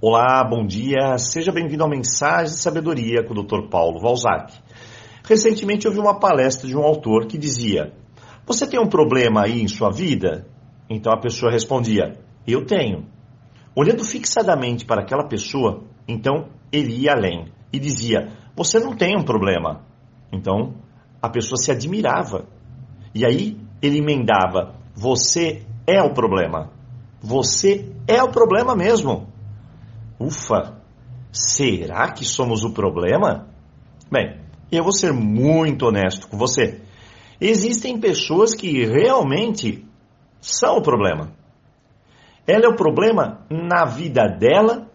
Olá, 0.00 0.44
bom 0.48 0.64
dia, 0.64 1.18
seja 1.18 1.50
bem-vindo 1.50 1.82
ao 1.82 1.90
Mensagem 1.90 2.54
de 2.54 2.60
Sabedoria 2.60 3.24
com 3.24 3.34
o 3.34 3.42
Dr. 3.42 3.68
Paulo 3.68 3.98
Valzac. 3.98 4.54
Recentemente 5.28 5.90
vi 5.90 5.98
uma 5.98 6.20
palestra 6.20 6.68
de 6.68 6.76
um 6.76 6.84
autor 6.84 7.26
que 7.26 7.36
dizia: 7.36 7.92
Você 8.46 8.64
tem 8.64 8.78
um 8.78 8.88
problema 8.88 9.42
aí 9.42 9.60
em 9.60 9.66
sua 9.66 9.90
vida? 9.90 10.46
Então 10.88 11.12
a 11.12 11.18
pessoa 11.18 11.50
respondia: 11.50 12.12
Eu 12.46 12.64
tenho. 12.64 13.06
Olhando 13.74 14.04
fixadamente 14.04 14.84
para 14.84 15.02
aquela 15.02 15.26
pessoa, 15.26 15.82
então 16.06 16.46
ele 16.70 16.94
ia 16.94 17.14
além 17.14 17.46
e 17.72 17.80
dizia: 17.80 18.28
Você 18.54 18.78
não 18.78 18.94
tem 18.94 19.18
um 19.18 19.24
problema. 19.24 19.84
Então 20.32 20.74
a 21.20 21.28
pessoa 21.28 21.56
se 21.56 21.72
admirava. 21.72 22.46
E 23.12 23.26
aí 23.26 23.56
ele 23.82 23.98
emendava: 23.98 24.76
Você 24.94 25.66
é 25.88 26.00
o 26.00 26.14
problema. 26.14 26.70
Você 27.20 27.92
é 28.06 28.22
o 28.22 28.30
problema 28.30 28.76
mesmo. 28.76 29.36
Ufa! 30.18 30.80
Será 31.30 32.10
que 32.12 32.24
somos 32.24 32.64
o 32.64 32.72
problema? 32.72 33.48
Bem, 34.10 34.40
eu 34.72 34.82
vou 34.82 34.92
ser 34.92 35.12
muito 35.12 35.86
honesto 35.86 36.28
com 36.28 36.36
você. 36.36 36.80
Existem 37.40 38.00
pessoas 38.00 38.54
que 38.54 38.84
realmente 38.84 39.86
são 40.40 40.78
o 40.78 40.82
problema. 40.82 41.32
Ela 42.46 42.64
é 42.64 42.68
o 42.68 42.76
problema 42.76 43.46
na 43.50 43.84
vida 43.84 44.26
dela 44.26 44.90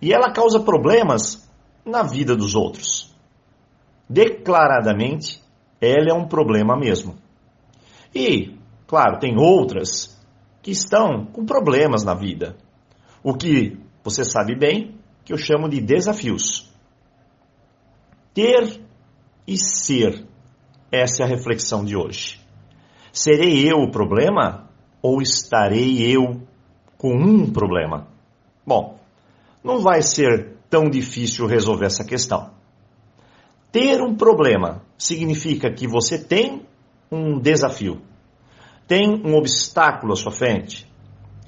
e 0.00 0.12
ela 0.12 0.32
causa 0.32 0.60
problemas 0.60 1.48
na 1.84 2.02
vida 2.02 2.36
dos 2.36 2.54
outros. 2.54 3.12
Declaradamente, 4.08 5.42
ela 5.80 6.10
é 6.10 6.14
um 6.14 6.28
problema 6.28 6.76
mesmo. 6.76 7.16
E, 8.14 8.56
claro, 8.86 9.18
tem 9.18 9.36
outras 9.38 10.20
que 10.62 10.70
estão 10.70 11.24
com 11.24 11.44
problemas 11.44 12.04
na 12.04 12.14
vida. 12.14 12.56
O 13.24 13.34
que 13.34 13.78
você 14.02 14.24
sabe 14.24 14.56
bem 14.56 14.98
que 15.24 15.32
eu 15.32 15.38
chamo 15.38 15.68
de 15.68 15.80
desafios. 15.80 16.70
Ter 18.34 18.80
e 19.46 19.56
ser. 19.56 20.26
Essa 20.90 21.22
é 21.22 21.26
a 21.26 21.28
reflexão 21.28 21.84
de 21.84 21.96
hoje. 21.96 22.40
Serei 23.12 23.70
eu 23.70 23.78
o 23.78 23.90
problema 23.90 24.68
ou 25.00 25.20
estarei 25.20 26.00
eu 26.00 26.42
com 26.96 27.14
um 27.14 27.50
problema? 27.50 28.08
Bom, 28.66 28.98
não 29.62 29.80
vai 29.80 30.02
ser 30.02 30.56
tão 30.68 30.88
difícil 30.88 31.46
resolver 31.46 31.86
essa 31.86 32.04
questão. 32.04 32.50
Ter 33.70 34.02
um 34.02 34.14
problema 34.14 34.82
significa 34.98 35.72
que 35.72 35.86
você 35.86 36.18
tem 36.18 36.66
um 37.10 37.38
desafio, 37.38 38.00
tem 38.86 39.22
um 39.24 39.34
obstáculo 39.34 40.12
à 40.12 40.16
sua 40.16 40.32
frente, 40.32 40.90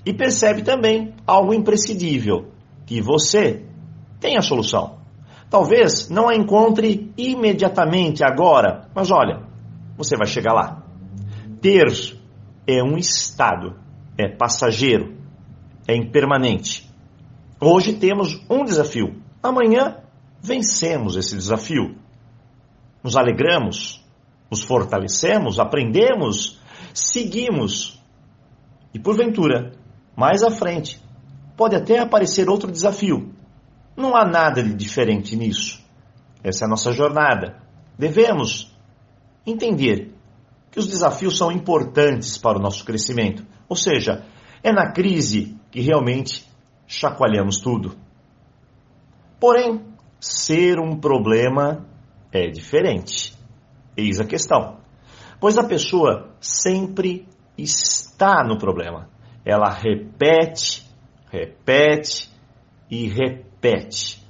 e 0.05 0.13
percebe 0.13 0.63
também 0.63 1.15
algo 1.27 1.55
imprescindível, 1.55 2.53
que 2.87 3.01
você 3.01 3.65
tem 4.21 4.37
a 4.37 4.43
solução. 4.43 4.99
Talvez 5.49 6.09
não 6.09 6.29
a 6.29 6.35
encontre 6.35 7.13
imediatamente 7.17 8.25
agora, 8.25 8.89
mas 8.95 9.11
olha, 9.11 9.43
você 9.97 10.17
vai 10.17 10.27
chegar 10.27 10.53
lá. 10.53 10.83
Ter 11.61 11.87
é 12.67 12.83
um 12.83 12.97
estado, 12.97 13.77
é 14.19 14.29
passageiro, 14.29 15.15
é 15.87 15.97
impermanente. 15.97 16.91
Hoje 17.61 17.95
temos 17.95 18.43
um 18.51 18.65
desafio, 18.65 19.23
amanhã 19.43 19.99
vencemos 20.43 21.17
esse 21.17 21.37
desafio. 21.37 21.97
Nos 23.03 23.17
alegramos, 23.17 24.05
nos 24.51 24.63
fortalecemos, 24.63 25.59
aprendemos, 25.59 26.61
seguimos 26.93 28.03
e 28.93 28.99
porventura 28.99 29.73
mais 30.17 30.43
à 30.43 30.51
frente, 30.51 31.03
pode 31.57 31.75
até 31.75 31.99
aparecer 31.99 32.49
outro 32.49 32.71
desafio. 32.71 33.33
Não 33.97 34.17
há 34.17 34.25
nada 34.25 34.63
de 34.63 34.75
diferente 34.75 35.37
nisso. 35.37 35.83
Essa 36.43 36.65
é 36.65 36.67
a 36.67 36.71
nossa 36.71 36.93
jornada. 36.93 37.63
Devemos 37.99 38.75
entender 39.47 40.13
que 40.71 40.79
os 40.79 40.89
desafios 40.89 41.39
são 41.39 41.53
importantes 41.53 42.37
para 42.37 42.59
o 42.59 42.61
nosso 42.61 42.85
crescimento. 42.85 43.47
Ou 43.69 43.77
seja, 43.77 44.25
é 44.63 44.73
na 44.73 44.93
crise 44.93 45.57
que 45.71 45.81
realmente 45.81 46.45
chacoalhamos 46.87 47.61
tudo. 47.61 47.97
Porém, 49.39 49.85
ser 50.21 50.79
um 50.79 50.99
problema 50.99 51.87
é 52.33 52.49
diferente. 52.49 53.37
Eis 53.97 54.21
a 54.21 54.25
questão. 54.25 54.79
Pois 55.39 55.57
a 55.59 55.65
pessoa 55.65 56.35
sempre 56.41 57.29
está 57.57 58.43
no 58.43 58.59
problema 58.59 59.14
ela 59.45 59.69
repete, 59.71 60.89
repete 61.31 62.31
e 62.91 63.09
repete. 63.09 64.25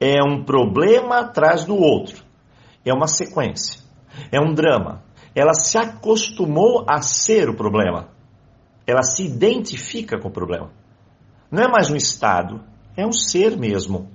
É 0.00 0.22
um 0.22 0.44
problema 0.44 1.20
atrás 1.20 1.64
do 1.64 1.76
outro. 1.76 2.24
É 2.84 2.92
uma 2.92 3.06
sequência. 3.06 3.80
É 4.32 4.40
um 4.40 4.54
drama. 4.54 5.02
Ela 5.34 5.54
se 5.54 5.78
acostumou 5.78 6.84
a 6.88 7.00
ser 7.02 7.48
o 7.48 7.56
problema. 7.56 8.08
Ela 8.86 9.02
se 9.02 9.24
identifica 9.24 10.18
com 10.18 10.28
o 10.28 10.32
problema. 10.32 10.72
Não 11.50 11.62
é 11.62 11.68
mais 11.68 11.90
um 11.90 11.96
estado, 11.96 12.64
é 12.96 13.06
um 13.06 13.12
ser 13.12 13.56
mesmo. 13.56 14.08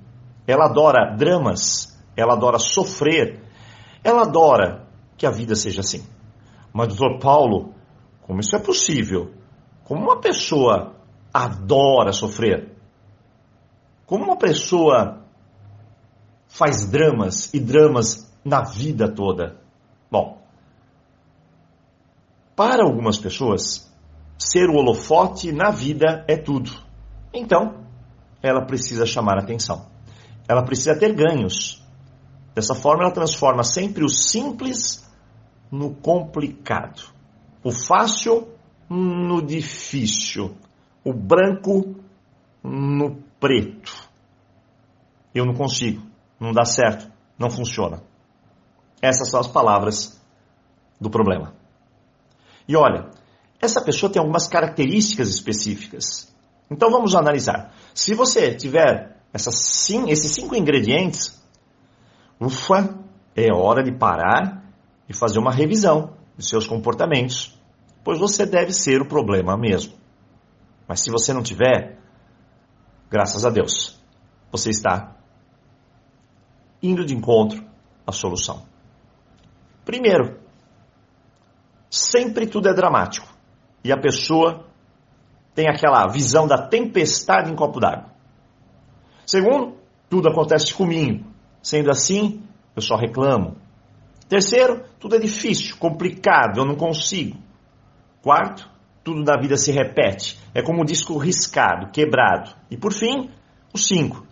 Ela 0.47 0.65
adora 0.65 1.15
dramas, 1.15 1.97
ela 2.15 2.33
adora 2.33 2.59
sofrer, 2.59 3.41
ela 4.03 4.23
adora 4.23 4.87
que 5.17 5.25
a 5.25 5.31
vida 5.31 5.55
seja 5.55 5.81
assim. 5.81 6.05
Mas, 6.73 6.89
doutor 6.89 7.19
Paulo, 7.19 7.73
como 8.21 8.41
isso 8.41 8.55
é 8.55 8.59
possível? 8.59 9.31
Como 9.85 10.01
uma 10.03 10.19
pessoa 10.19 10.95
adora 11.33 12.11
sofrer, 12.11 12.75
como 14.05 14.25
uma 14.25 14.37
pessoa 14.37 15.23
faz 16.47 16.89
dramas 16.89 17.53
e 17.53 17.59
dramas 17.59 18.31
na 18.43 18.63
vida 18.63 19.07
toda. 19.07 19.61
Bom, 20.09 20.41
para 22.55 22.83
algumas 22.83 23.17
pessoas, 23.17 23.91
ser 24.37 24.69
o 24.69 24.75
holofote 24.75 25.51
na 25.51 25.69
vida 25.69 26.25
é 26.27 26.35
tudo. 26.35 26.71
Então, 27.33 27.85
ela 28.41 28.65
precisa 28.65 29.05
chamar 29.05 29.37
atenção. 29.37 29.87
Ela 30.47 30.63
precisa 30.63 30.97
ter 30.97 31.13
ganhos. 31.13 31.83
Dessa 32.55 32.73
forma, 32.73 33.03
ela 33.03 33.13
transforma 33.13 33.63
sempre 33.63 34.03
o 34.03 34.09
simples 34.09 35.05
no 35.71 35.93
complicado, 35.93 37.03
o 37.63 37.71
fácil 37.71 38.54
no 38.89 39.41
difícil, 39.41 40.55
o 41.03 41.13
branco 41.13 41.95
no 42.63 43.15
preto. 43.39 43.93
Eu 45.33 45.45
não 45.45 45.53
consigo, 45.53 46.01
não 46.39 46.51
dá 46.51 46.65
certo, 46.65 47.11
não 47.37 47.49
funciona. 47.49 48.01
Essas 49.01 49.29
são 49.29 49.39
as 49.39 49.47
palavras 49.47 50.21
do 50.99 51.09
problema. 51.09 51.53
E 52.67 52.75
olha, 52.75 53.09
essa 53.61 53.81
pessoa 53.81 54.11
tem 54.11 54.19
algumas 54.19 54.47
características 54.47 55.29
específicas. 55.29 56.33
Então 56.69 56.89
vamos 56.89 57.15
analisar. 57.15 57.73
Se 57.93 58.13
você 58.13 58.55
tiver 58.55 59.17
essas, 59.33 59.55
sim, 59.59 60.09
esses 60.09 60.31
cinco 60.31 60.55
ingredientes, 60.55 61.43
ufa, 62.39 62.97
é 63.35 63.53
hora 63.53 63.83
de 63.83 63.91
parar 63.91 64.63
e 65.07 65.13
fazer 65.13 65.39
uma 65.39 65.51
revisão 65.51 66.13
de 66.37 66.45
seus 66.45 66.65
comportamentos 66.65 67.59
pois 68.05 68.19
você 68.19 68.45
deve 68.45 68.71
ser 68.71 69.01
o 69.01 69.07
problema 69.07 69.57
mesmo. 69.57 69.95
Mas 70.87 71.01
se 71.01 71.09
você 71.09 71.33
não 71.33 71.41
tiver, 71.41 71.97
graças 73.09 73.43
a 73.43 73.49
Deus, 73.49 73.99
você 74.51 74.69
está 74.69 75.15
indo 76.83 77.03
de 77.03 77.15
encontro 77.15 77.65
à 78.05 78.11
solução. 78.11 78.63
Primeiro, 79.83 80.39
sempre 81.89 82.45
tudo 82.45 82.69
é 82.69 82.73
dramático 82.75 83.27
e 83.83 83.91
a 83.91 83.97
pessoa 83.97 84.67
tem 85.55 85.67
aquela 85.67 86.05
visão 86.07 86.45
da 86.45 86.67
tempestade 86.67 87.51
em 87.51 87.55
copo 87.55 87.79
d'água. 87.79 88.11
Segundo, 89.25 89.77
tudo 90.07 90.29
acontece 90.29 90.75
comigo. 90.75 91.25
Sendo 91.59 91.89
assim, 91.89 92.43
eu 92.75 92.83
só 92.83 92.95
reclamo. 92.95 93.55
Terceiro, 94.29 94.83
tudo 94.99 95.15
é 95.15 95.19
difícil, 95.19 95.77
complicado, 95.77 96.59
eu 96.59 96.65
não 96.65 96.75
consigo. 96.75 97.44
Quarto, 98.25 98.67
tudo 99.03 99.23
na 99.23 99.39
vida 99.39 99.55
se 99.55 99.71
repete. 99.71 100.39
É 100.51 100.59
como 100.59 100.81
um 100.81 100.83
disco 100.83 101.15
riscado, 101.15 101.91
quebrado. 101.91 102.55
E 102.71 102.75
por 102.75 102.91
fim, 102.91 103.29
o 103.71 103.77
cinco. 103.77 104.25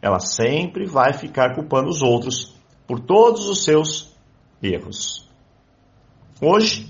Ela 0.00 0.20
sempre 0.20 0.86
vai 0.86 1.12
ficar 1.12 1.56
culpando 1.56 1.88
os 1.88 2.00
outros 2.00 2.56
por 2.86 3.00
todos 3.00 3.48
os 3.48 3.64
seus 3.64 4.16
erros. 4.62 5.28
Hoje, 6.40 6.88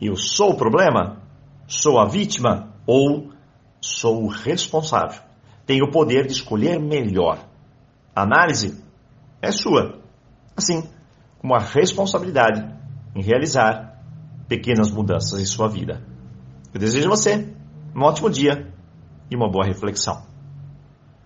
eu 0.00 0.14
sou 0.14 0.50
o 0.50 0.56
problema? 0.56 1.20
Sou 1.66 1.98
a 1.98 2.06
vítima? 2.06 2.72
Ou 2.86 3.32
sou 3.80 4.22
o 4.22 4.28
responsável? 4.28 5.20
Tenho 5.66 5.86
o 5.86 5.90
poder 5.90 6.28
de 6.28 6.32
escolher 6.32 6.78
melhor. 6.78 7.44
A 8.14 8.22
análise 8.22 8.80
é 9.42 9.50
sua. 9.50 9.98
Assim 10.56 10.88
como 11.40 11.56
a 11.56 11.58
responsabilidade 11.58 12.72
em 13.16 13.20
realizar 13.20 13.91
pequenas 14.52 14.90
mudanças 14.90 15.40
em 15.40 15.46
sua 15.46 15.66
vida. 15.66 16.06
Eu 16.74 16.78
desejo 16.78 17.06
a 17.06 17.16
você 17.16 17.48
um 17.96 18.02
ótimo 18.02 18.28
dia 18.28 18.70
e 19.30 19.34
uma 19.34 19.50
boa 19.50 19.64
reflexão. 19.64 20.26